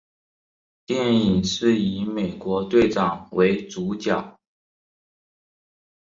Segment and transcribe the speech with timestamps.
[0.87, 4.39] 电影是以美国队长为主角。